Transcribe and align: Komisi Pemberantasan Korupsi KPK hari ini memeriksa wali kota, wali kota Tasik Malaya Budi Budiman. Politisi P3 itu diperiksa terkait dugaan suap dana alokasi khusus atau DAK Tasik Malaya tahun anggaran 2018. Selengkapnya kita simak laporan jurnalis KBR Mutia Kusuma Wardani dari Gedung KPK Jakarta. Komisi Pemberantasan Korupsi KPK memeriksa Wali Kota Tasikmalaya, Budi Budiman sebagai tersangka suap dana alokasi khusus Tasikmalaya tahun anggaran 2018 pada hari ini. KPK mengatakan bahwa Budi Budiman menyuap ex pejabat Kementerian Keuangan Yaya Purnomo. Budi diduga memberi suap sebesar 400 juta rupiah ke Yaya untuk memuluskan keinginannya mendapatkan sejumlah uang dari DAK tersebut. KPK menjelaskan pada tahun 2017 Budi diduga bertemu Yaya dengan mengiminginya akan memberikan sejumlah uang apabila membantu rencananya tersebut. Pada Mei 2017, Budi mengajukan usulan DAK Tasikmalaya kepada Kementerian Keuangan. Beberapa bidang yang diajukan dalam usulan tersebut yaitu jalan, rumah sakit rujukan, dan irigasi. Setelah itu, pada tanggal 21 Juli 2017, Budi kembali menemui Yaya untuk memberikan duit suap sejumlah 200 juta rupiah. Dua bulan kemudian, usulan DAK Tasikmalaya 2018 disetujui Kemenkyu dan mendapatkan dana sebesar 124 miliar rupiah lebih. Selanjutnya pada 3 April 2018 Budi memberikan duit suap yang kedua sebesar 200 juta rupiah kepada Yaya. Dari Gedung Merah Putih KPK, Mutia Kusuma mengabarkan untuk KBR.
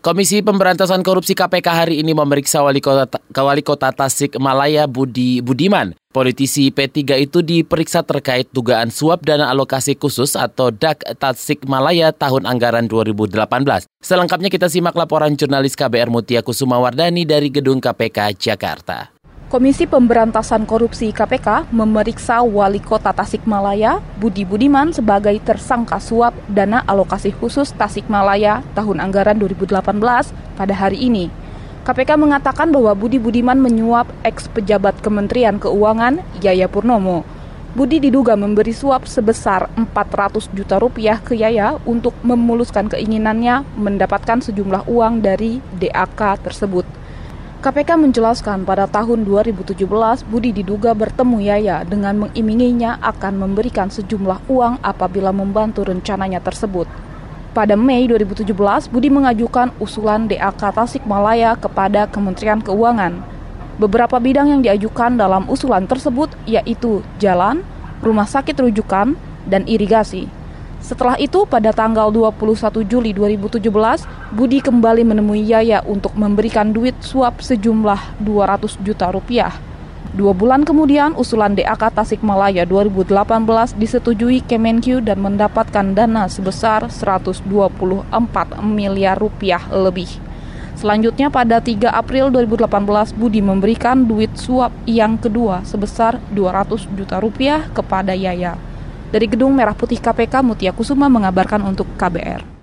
Komisi 0.00 0.40
Pemberantasan 0.40 1.04
Korupsi 1.04 1.36
KPK 1.36 1.68
hari 1.76 2.00
ini 2.00 2.16
memeriksa 2.16 2.64
wali 2.64 2.80
kota, 2.80 3.20
wali 3.36 3.60
kota 3.60 3.92
Tasik 3.92 4.40
Malaya 4.40 4.88
Budi 4.88 5.44
Budiman. 5.44 5.92
Politisi 6.08 6.72
P3 6.72 7.20
itu 7.20 7.44
diperiksa 7.44 8.00
terkait 8.00 8.48
dugaan 8.48 8.88
suap 8.88 9.20
dana 9.28 9.52
alokasi 9.52 10.00
khusus 10.00 10.40
atau 10.40 10.72
DAK 10.72 11.20
Tasik 11.20 11.68
Malaya 11.68 12.16
tahun 12.16 12.48
anggaran 12.48 12.88
2018. 12.88 13.36
Selengkapnya 14.00 14.48
kita 14.48 14.72
simak 14.72 14.96
laporan 14.96 15.36
jurnalis 15.36 15.76
KBR 15.76 16.08
Mutia 16.08 16.40
Kusuma 16.40 16.80
Wardani 16.80 17.28
dari 17.28 17.52
Gedung 17.52 17.84
KPK 17.84 18.40
Jakarta. 18.40 19.19
Komisi 19.50 19.82
Pemberantasan 19.82 20.62
Korupsi 20.62 21.10
KPK 21.10 21.74
memeriksa 21.74 22.38
Wali 22.38 22.78
Kota 22.78 23.10
Tasikmalaya, 23.10 23.98
Budi 24.22 24.46
Budiman 24.46 24.94
sebagai 24.94 25.34
tersangka 25.42 25.98
suap 25.98 26.38
dana 26.46 26.86
alokasi 26.86 27.34
khusus 27.34 27.74
Tasikmalaya 27.74 28.62
tahun 28.78 29.02
anggaran 29.02 29.42
2018 29.42 29.82
pada 30.54 30.74
hari 30.78 31.02
ini. 31.02 31.34
KPK 31.82 32.14
mengatakan 32.14 32.70
bahwa 32.70 32.94
Budi 32.94 33.18
Budiman 33.18 33.58
menyuap 33.58 34.06
ex 34.22 34.46
pejabat 34.46 35.02
Kementerian 35.02 35.58
Keuangan 35.58 36.22
Yaya 36.46 36.70
Purnomo. 36.70 37.26
Budi 37.74 37.98
diduga 37.98 38.38
memberi 38.38 38.70
suap 38.70 39.10
sebesar 39.10 39.66
400 39.74 40.46
juta 40.54 40.78
rupiah 40.78 41.18
ke 41.18 41.34
Yaya 41.34 41.74
untuk 41.90 42.14
memuluskan 42.22 42.86
keinginannya 42.86 43.66
mendapatkan 43.74 44.46
sejumlah 44.46 44.86
uang 44.86 45.26
dari 45.26 45.58
DAK 45.74 46.38
tersebut. 46.38 46.99
KPK 47.60 47.92
menjelaskan 47.92 48.64
pada 48.64 48.88
tahun 48.88 49.28
2017 49.28 49.84
Budi 50.32 50.48
diduga 50.48 50.96
bertemu 50.96 51.44
Yaya 51.44 51.84
dengan 51.84 52.16
mengiminginya 52.16 52.96
akan 53.04 53.36
memberikan 53.36 53.92
sejumlah 53.92 54.48
uang 54.48 54.80
apabila 54.80 55.28
membantu 55.28 55.84
rencananya 55.84 56.40
tersebut. 56.40 56.88
Pada 57.52 57.76
Mei 57.76 58.08
2017, 58.08 58.48
Budi 58.88 59.12
mengajukan 59.12 59.76
usulan 59.76 60.24
DAK 60.24 60.72
Tasikmalaya 60.72 61.52
kepada 61.60 62.08
Kementerian 62.08 62.64
Keuangan. 62.64 63.20
Beberapa 63.76 64.16
bidang 64.16 64.56
yang 64.56 64.64
diajukan 64.64 65.20
dalam 65.20 65.44
usulan 65.44 65.84
tersebut 65.84 66.32
yaitu 66.48 67.04
jalan, 67.20 67.60
rumah 68.00 68.24
sakit 68.24 68.56
rujukan, 68.56 69.20
dan 69.44 69.68
irigasi. 69.68 70.32
Setelah 70.80 71.20
itu, 71.20 71.44
pada 71.44 71.76
tanggal 71.76 72.08
21 72.08 72.88
Juli 72.88 73.12
2017, 73.12 74.08
Budi 74.32 74.64
kembali 74.64 75.04
menemui 75.04 75.44
Yaya 75.44 75.84
untuk 75.84 76.16
memberikan 76.16 76.72
duit 76.72 76.96
suap 77.04 77.44
sejumlah 77.44 78.16
200 78.24 78.80
juta 78.80 79.12
rupiah. 79.12 79.52
Dua 80.10 80.34
bulan 80.34 80.66
kemudian, 80.66 81.14
usulan 81.14 81.54
DAK 81.54 81.94
Tasikmalaya 81.94 82.66
2018 82.66 83.78
disetujui 83.78 84.42
Kemenkyu 84.42 84.98
dan 84.98 85.22
mendapatkan 85.22 85.94
dana 85.94 86.26
sebesar 86.26 86.90
124 86.90 87.46
miliar 88.58 89.14
rupiah 89.20 89.62
lebih. 89.70 90.10
Selanjutnya 90.74 91.28
pada 91.28 91.60
3 91.60 91.92
April 91.92 92.32
2018 92.32 93.12
Budi 93.14 93.44
memberikan 93.44 94.08
duit 94.08 94.32
suap 94.32 94.72
yang 94.88 95.20
kedua 95.20 95.60
sebesar 95.62 96.16
200 96.32 96.88
juta 96.96 97.20
rupiah 97.20 97.68
kepada 97.70 98.16
Yaya. 98.16 98.69
Dari 99.10 99.26
Gedung 99.26 99.58
Merah 99.58 99.74
Putih 99.74 99.98
KPK, 99.98 100.38
Mutia 100.38 100.70
Kusuma 100.70 101.10
mengabarkan 101.10 101.66
untuk 101.66 101.90
KBR. 101.98 102.59